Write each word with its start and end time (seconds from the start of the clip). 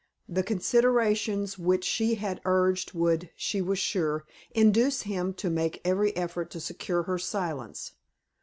The 0.27 0.41
considerations 0.41 1.59
which 1.59 1.83
she 1.85 2.15
had 2.15 2.41
urged 2.43 2.93
would, 2.95 3.29
she 3.35 3.61
was 3.61 3.77
sure, 3.77 4.25
induce 4.49 5.03
him 5.03 5.31
to 5.35 5.51
make 5.51 5.79
every 5.85 6.17
effort 6.17 6.49
to 6.49 6.59
secure 6.59 7.03
her 7.03 7.19
silence. 7.19 7.91